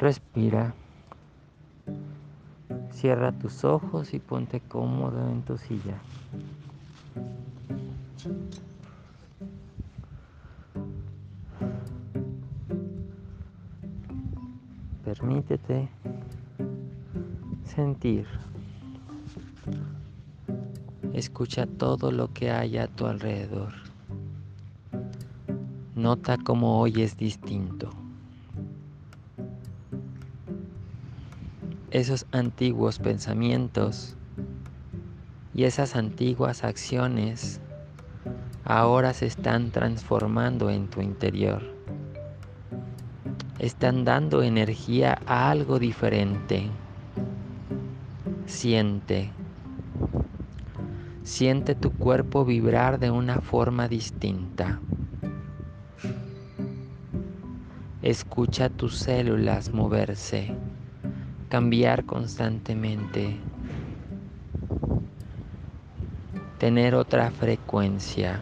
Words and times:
Respira. 0.00 0.72
Cierra 2.90 3.32
tus 3.32 3.64
ojos 3.64 4.14
y 4.14 4.18
ponte 4.18 4.60
cómodo 4.60 5.28
en 5.28 5.42
tu 5.42 5.58
silla. 5.58 6.00
Permítete 15.04 15.90
sentir. 17.66 18.26
Escucha 21.12 21.66
todo 21.66 22.10
lo 22.10 22.32
que 22.32 22.50
hay 22.50 22.78
a 22.78 22.86
tu 22.86 23.04
alrededor. 23.04 23.74
Nota 25.94 26.38
cómo 26.42 26.80
hoy 26.80 27.02
es 27.02 27.18
distinto. 27.18 27.99
Esos 31.90 32.24
antiguos 32.30 33.00
pensamientos 33.00 34.16
y 35.52 35.64
esas 35.64 35.96
antiguas 35.96 36.62
acciones 36.62 37.60
ahora 38.64 39.12
se 39.12 39.26
están 39.26 39.72
transformando 39.72 40.70
en 40.70 40.86
tu 40.86 41.00
interior. 41.00 41.64
Están 43.58 44.04
dando 44.04 44.44
energía 44.44 45.20
a 45.26 45.50
algo 45.50 45.80
diferente. 45.80 46.70
Siente. 48.46 49.32
Siente 51.24 51.74
tu 51.74 51.90
cuerpo 51.90 52.44
vibrar 52.44 53.00
de 53.00 53.10
una 53.10 53.40
forma 53.40 53.88
distinta. 53.88 54.80
Escucha 58.00 58.68
tus 58.68 58.96
células 58.96 59.74
moverse, 59.74 60.54
cambiar 61.50 62.04
constantemente, 62.04 63.36
tener 66.58 66.94
otra 66.94 67.32
frecuencia. 67.32 68.40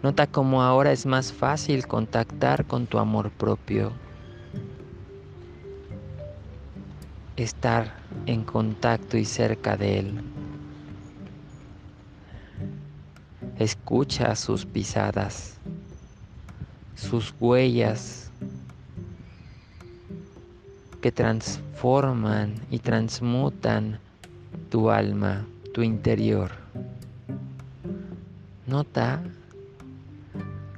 Nota 0.00 0.28
cómo 0.28 0.62
ahora 0.62 0.92
es 0.92 1.04
más 1.04 1.32
fácil 1.32 1.88
contactar 1.88 2.64
con 2.64 2.86
tu 2.86 2.98
amor 2.98 3.32
propio. 3.32 3.92
Estar 7.36 7.92
en 8.26 8.44
contacto 8.44 9.18
y 9.18 9.24
cerca 9.24 9.76
de 9.76 9.98
Él. 9.98 10.20
Escucha 13.58 14.36
sus 14.36 14.64
pisadas, 14.64 15.58
sus 16.94 17.34
huellas 17.40 18.27
que 21.00 21.12
transforman 21.12 22.54
y 22.70 22.78
transmutan 22.80 23.98
tu 24.70 24.90
alma, 24.90 25.46
tu 25.72 25.82
interior. 25.82 26.50
Nota 28.66 29.22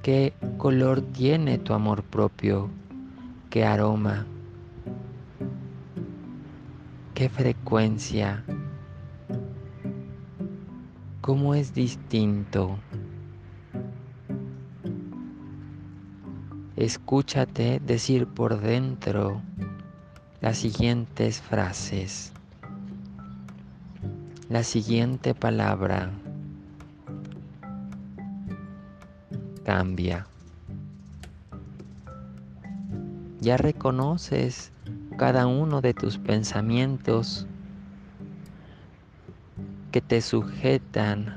qué 0.02 0.32
color 0.58 1.00
tiene 1.00 1.58
tu 1.58 1.72
amor 1.72 2.02
propio, 2.02 2.70
qué 3.50 3.64
aroma 3.64 4.26
qué 7.20 7.28
frecuencia, 7.28 8.42
cómo 11.20 11.54
es 11.54 11.74
distinto. 11.74 12.78
Escúchate 16.76 17.78
decir 17.84 18.26
por 18.26 18.58
dentro 18.58 19.42
las 20.40 20.56
siguientes 20.56 21.42
frases, 21.42 22.32
la 24.48 24.62
siguiente 24.62 25.34
palabra. 25.34 26.10
Cambia. 29.64 30.26
Ya 33.40 33.58
reconoces 33.58 34.72
cada 35.18 35.46
uno 35.46 35.82
de 35.82 35.92
tus 35.92 36.16
pensamientos 36.16 37.46
que 39.92 40.00
te 40.00 40.22
sujetan 40.22 41.34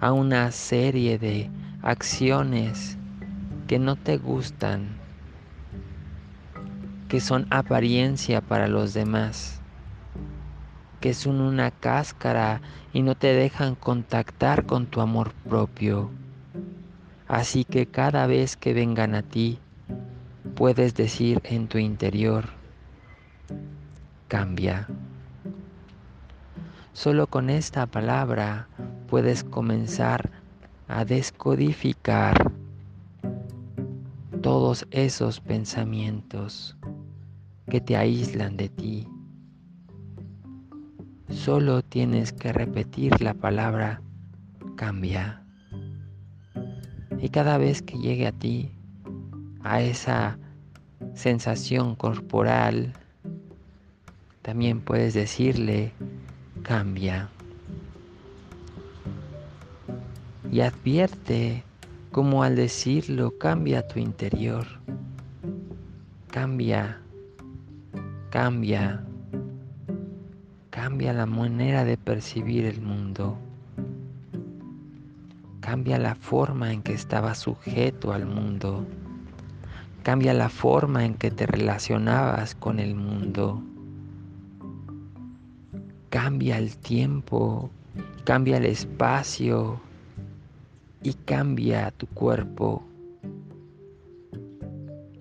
a 0.00 0.12
una 0.12 0.52
serie 0.52 1.18
de 1.18 1.50
acciones 1.82 2.96
que 3.66 3.80
no 3.80 3.96
te 3.96 4.18
gustan, 4.18 5.05
que 7.08 7.20
son 7.20 7.46
apariencia 7.50 8.40
para 8.40 8.66
los 8.66 8.92
demás, 8.92 9.60
que 11.00 11.14
son 11.14 11.40
una 11.40 11.70
cáscara 11.70 12.60
y 12.92 13.02
no 13.02 13.14
te 13.14 13.32
dejan 13.32 13.76
contactar 13.76 14.66
con 14.66 14.86
tu 14.86 15.00
amor 15.00 15.32
propio. 15.48 16.10
Así 17.28 17.64
que 17.64 17.86
cada 17.86 18.26
vez 18.26 18.56
que 18.56 18.74
vengan 18.74 19.14
a 19.14 19.22
ti, 19.22 19.58
puedes 20.56 20.94
decir 20.94 21.40
en 21.44 21.68
tu 21.68 21.78
interior, 21.78 22.46
cambia. 24.26 24.88
Solo 26.92 27.26
con 27.26 27.50
esta 27.50 27.86
palabra 27.86 28.68
puedes 29.06 29.44
comenzar 29.44 30.30
a 30.88 31.04
descodificar 31.04 32.52
todos 34.40 34.86
esos 34.90 35.40
pensamientos 35.40 36.76
que 37.68 37.80
te 37.80 37.96
aíslan 37.96 38.56
de 38.56 38.68
ti. 38.68 39.08
Solo 41.30 41.82
tienes 41.82 42.32
que 42.32 42.52
repetir 42.52 43.20
la 43.20 43.34
palabra 43.34 44.00
cambia. 44.76 45.42
Y 47.18 47.30
cada 47.30 47.58
vez 47.58 47.82
que 47.82 47.98
llegue 47.98 48.26
a 48.26 48.32
ti, 48.32 48.70
a 49.62 49.80
esa 49.80 50.38
sensación 51.14 51.96
corporal, 51.96 52.92
también 54.42 54.80
puedes 54.80 55.14
decirle, 55.14 55.92
cambia. 56.62 57.28
Y 60.52 60.60
advierte 60.60 61.64
cómo 62.12 62.44
al 62.44 62.54
decirlo 62.54 63.36
cambia 63.38 63.88
tu 63.88 63.98
interior. 63.98 64.66
Cambia, 66.30 67.00
cambia, 68.36 69.02
cambia 70.68 71.14
la 71.14 71.24
manera 71.24 71.86
de 71.86 71.96
percibir 71.96 72.66
el 72.66 72.82
mundo. 72.82 73.38
Cambia 75.60 75.98
la 75.98 76.14
forma 76.14 76.70
en 76.70 76.82
que 76.82 76.92
estaba 76.92 77.34
sujeto 77.34 78.12
al 78.12 78.26
mundo. 78.26 78.86
Cambia 80.02 80.34
la 80.34 80.50
forma 80.50 81.06
en 81.06 81.14
que 81.14 81.30
te 81.30 81.46
relacionabas 81.46 82.54
con 82.54 82.78
el 82.78 82.94
mundo. 82.94 83.62
Cambia 86.10 86.58
el 86.58 86.76
tiempo, 86.76 87.70
cambia 88.24 88.58
el 88.58 88.66
espacio 88.66 89.80
y 91.02 91.14
cambia 91.14 91.90
tu 91.90 92.06
cuerpo. 92.08 92.84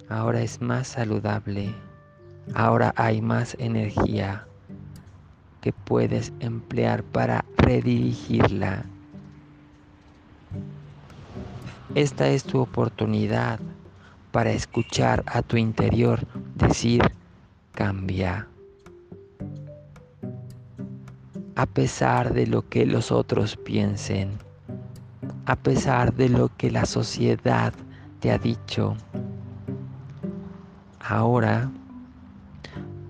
Ahora 0.09 0.41
es 0.41 0.59
más 0.59 0.89
saludable. 0.89 1.73
Ahora 2.53 2.93
hay 2.95 3.21
más 3.21 3.55
energía 3.59 4.45
que 5.61 5.73
puedes 5.73 6.31
emplear 6.39 7.03
para 7.03 7.43
redirigirla. 7.57 8.85
Esta 11.95 12.27
es 12.29 12.43
tu 12.43 12.59
oportunidad 12.59 13.59
para 14.31 14.51
escuchar 14.51 15.23
a 15.27 15.41
tu 15.41 15.57
interior 15.57 16.27
decir, 16.55 17.01
cambia. 17.71 18.47
A 21.55 21.65
pesar 21.65 22.33
de 22.33 22.45
lo 22.45 22.67
que 22.67 22.85
los 22.85 23.11
otros 23.11 23.55
piensen, 23.55 24.37
a 25.45 25.55
pesar 25.55 26.13
de 26.13 26.29
lo 26.29 26.51
que 26.57 26.69
la 26.69 26.85
sociedad 26.85 27.73
te 28.19 28.31
ha 28.31 28.37
dicho, 28.37 28.97
ahora 30.99 31.71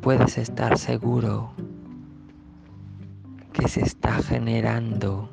puedes 0.05 0.37
estar 0.37 0.77
seguro 0.77 1.49
que 3.53 3.67
se 3.67 3.81
está 3.81 4.21
generando 4.21 5.31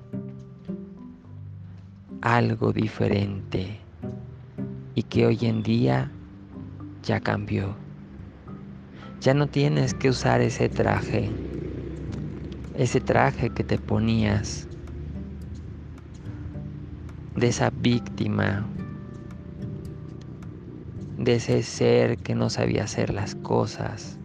algo 2.22 2.72
diferente 2.72 3.78
y 4.94 5.02
que 5.02 5.26
hoy 5.26 5.40
en 5.42 5.62
día 5.62 6.10
ya 7.02 7.20
cambió. 7.20 7.76
Ya 9.20 9.34
no 9.34 9.46
tienes 9.46 9.92
que 9.92 10.08
usar 10.08 10.40
ese 10.40 10.70
traje, 10.70 11.28
ese 12.74 13.02
traje 13.02 13.50
que 13.50 13.64
te 13.64 13.76
ponías 13.76 14.66
de 17.36 17.46
esa 17.46 17.68
víctima, 17.68 18.66
de 21.18 21.34
ese 21.34 21.62
ser 21.62 22.16
que 22.16 22.34
no 22.34 22.48
sabía 22.48 22.84
hacer 22.84 23.12
las 23.12 23.34
cosas. 23.34 24.18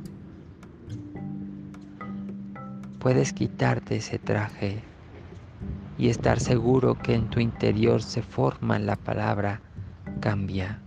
Puedes 3.08 3.32
quitarte 3.32 3.96
ese 3.96 4.20
traje 4.20 4.84
y 5.98 6.10
estar 6.10 6.42
seguro 6.42 6.96
que 6.96 7.16
en 7.16 7.30
tu 7.30 7.40
interior 7.40 8.02
se 8.02 8.22
forma 8.22 8.80
la 8.80 8.98
palabra 8.98 9.62
cambia. 10.20 10.82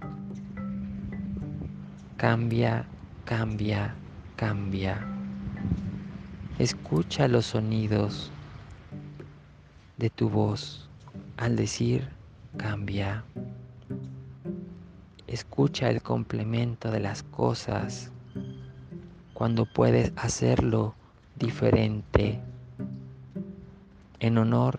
Cambia, 2.19 2.85
cambia, 3.25 3.95
cambia. 4.37 5.01
Escucha 6.59 7.27
los 7.27 7.47
sonidos 7.47 8.31
de 9.97 10.11
tu 10.11 10.29
voz 10.29 10.91
al 11.39 11.57
decir 11.57 12.07
cambia. 12.59 13.25
Escucha 15.27 15.89
el 15.89 16.03
complemento 16.03 16.91
de 16.91 17.01
las 17.01 17.23
cosas 17.23 18.13
cuando 19.33 19.65
puedes 19.65 20.13
hacerlo 20.17 21.00
diferente 21.41 22.39
en 24.21 24.39
honor 24.39 24.79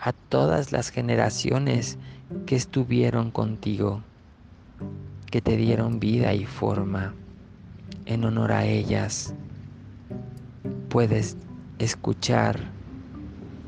a 0.00 0.12
todas 0.12 0.72
las 0.72 0.88
generaciones 0.88 1.98
que 2.46 2.56
estuvieron 2.56 3.30
contigo, 3.30 4.02
que 5.30 5.40
te 5.40 5.56
dieron 5.56 6.00
vida 6.00 6.34
y 6.34 6.46
forma. 6.46 7.14
En 8.06 8.24
honor 8.24 8.50
a 8.50 8.64
ellas 8.64 9.34
puedes 10.88 11.36
escuchar, 11.78 12.58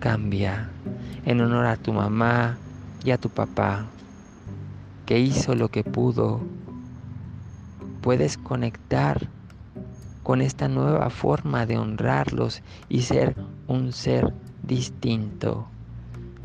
cambia. 0.01 0.71
En 1.25 1.41
honor 1.41 1.67
a 1.67 1.77
tu 1.77 1.93
mamá 1.93 2.59
y 3.05 3.11
a 3.11 3.19
tu 3.19 3.29
papá, 3.31 3.87
que 5.07 5.19
hizo 5.21 5.55
lo 5.55 5.69
que 5.71 5.85
pudo, 5.85 6.41
puedes 8.01 8.37
conectar 8.37 9.34
con 10.25 10.41
esta 10.41 10.69
nueva 10.69 11.11
forma 11.11 11.67
de 11.67 11.79
honrarlos 11.79 12.63
y 12.89 13.03
ser 13.03 13.37
un 13.69 13.93
ser 13.93 14.33
distinto 14.63 15.69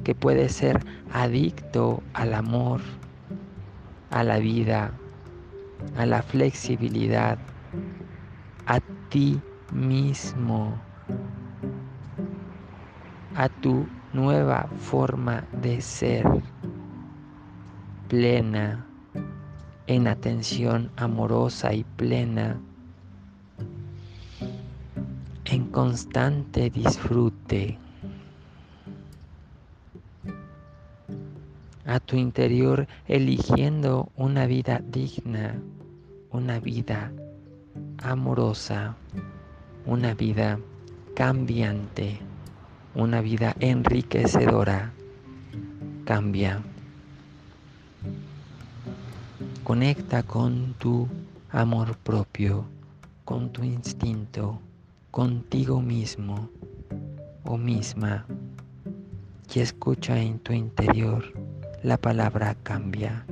que 0.04 0.14
puede 0.14 0.50
ser 0.50 0.80
adicto 1.14 2.04
al 2.14 2.34
amor, 2.34 2.82
a 4.12 4.24
la 4.24 4.38
vida, 4.38 4.92
a 5.96 6.06
la 6.06 6.22
flexibilidad, 6.22 7.40
a 8.66 8.82
ti 9.10 9.42
mismo, 9.72 10.78
a 13.36 13.48
tu 13.48 13.88
nueva 14.12 14.68
forma 14.78 15.46
de 15.62 15.80
ser 15.80 16.26
plena, 18.10 18.86
en 19.88 20.08
atención 20.08 20.92
amorosa 20.98 21.74
y 21.74 21.84
plena, 21.84 22.60
en 25.52 25.66
constante 25.66 26.70
disfrute. 26.70 27.78
a 31.90 32.00
tu 32.00 32.18
interior 32.18 32.88
eligiendo 33.08 34.12
una 34.16 34.46
vida 34.46 34.80
digna, 34.86 35.60
una 36.30 36.60
vida 36.60 37.12
amorosa, 38.04 38.96
una 39.88 40.14
vida 40.14 40.60
cambiante, 41.16 42.20
una 42.94 43.22
vida 43.22 43.56
enriquecedora. 43.60 44.94
Cambia. 46.06 46.62
Conecta 49.64 50.22
con 50.22 50.76
tu 50.78 51.08
amor 51.50 51.98
propio, 51.98 52.66
con 53.26 53.52
tu 53.52 53.64
instinto, 53.64 54.60
contigo 55.12 55.82
mismo 55.82 56.50
o 57.44 57.58
misma 57.58 58.26
y 59.54 59.60
escucha 59.60 60.20
en 60.20 60.40
tu 60.40 60.54
interior 60.54 61.34
la 61.84 61.98
palabra 61.98 62.56
cambia. 62.64 63.26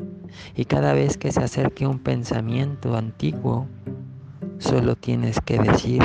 Y 0.55 0.65
cada 0.65 0.93
vez 0.93 1.17
que 1.17 1.31
se 1.31 1.41
acerque 1.41 1.85
un 1.85 1.99
pensamiento 1.99 2.95
antiguo, 2.95 3.67
solo 4.57 4.95
tienes 4.95 5.39
que 5.41 5.59
decir, 5.59 6.01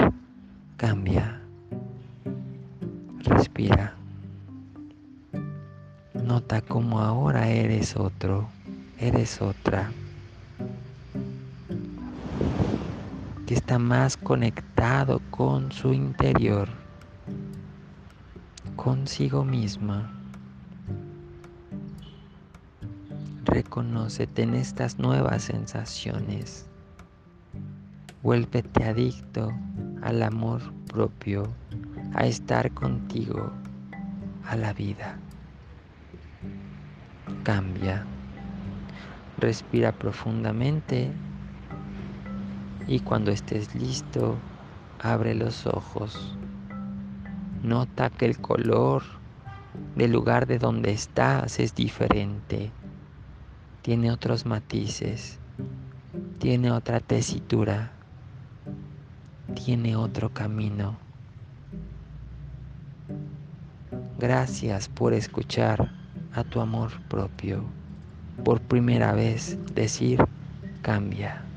cambia. 0.77 1.41
Respira. 3.21 3.95
Nota 6.15 6.61
cómo 6.61 7.01
ahora 7.01 7.49
eres 7.49 7.97
otro, 7.97 8.49
eres 8.99 9.41
otra. 9.41 9.91
Está 13.53 13.79
más 13.79 14.17
conectado 14.17 15.21
con 15.31 15.71
su 15.73 15.93
interior, 15.93 16.71
consigo 18.77 19.45
misma. 19.45 20.11
Reconócete 23.45 24.45
en 24.45 24.55
estas 24.55 24.99
nuevas 24.99 25.43
sensaciones. 25.43 26.67
Vuélvete 28.23 28.85
adicto 28.85 29.53
al 30.01 30.23
amor 30.23 30.63
propio, 30.87 31.47
a 32.15 32.25
estar 32.25 32.73
contigo, 32.73 33.53
a 34.47 34.57
la 34.57 34.73
vida. 34.73 35.19
Cambia. 37.43 38.07
Respira 39.37 39.93
profundamente 39.93 41.13
y 42.87 43.01
cuando 43.01 43.31
estés 43.31 43.75
listo, 43.75 44.37
abre 44.99 45.35
los 45.35 45.67
ojos. 45.67 46.37
Nota 47.63 48.11
que 48.11 48.27
el 48.27 48.39
color 48.39 49.03
del 49.97 50.13
lugar 50.13 50.47
de 50.47 50.59
donde 50.59 50.93
estás 50.93 51.61
es 51.61 51.75
diferente 51.75 52.71
tiene 53.83 54.11
otros 54.11 54.47
matices, 54.47 55.39
tiene 56.39 56.71
otra 56.71 57.01
tesitura, 57.01 57.93
tiene 59.55 59.97
otro 59.97 60.29
camino. 60.31 60.97
Gracias 64.19 64.89
por 64.89 65.15
escuchar 65.15 65.91
a 66.33 66.45
tu 66.45 66.61
amor 66.61 66.91
propio, 67.09 67.65
por 68.45 68.61
primera 68.61 69.13
vez 69.13 69.59
decir 69.75 70.25
cambia. 70.83 71.52